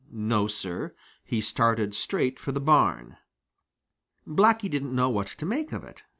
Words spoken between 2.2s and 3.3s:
for the barn.